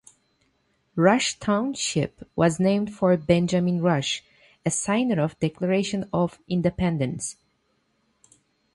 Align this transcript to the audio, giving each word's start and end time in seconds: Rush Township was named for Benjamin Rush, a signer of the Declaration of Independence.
Rush 0.95 1.37
Township 1.37 2.27
was 2.35 2.59
named 2.59 2.91
for 2.91 3.15
Benjamin 3.17 3.83
Rush, 3.83 4.23
a 4.65 4.71
signer 4.71 5.21
of 5.21 5.37
the 5.39 5.47
Declaration 5.49 6.09
of 6.11 6.39
Independence. 6.47 7.35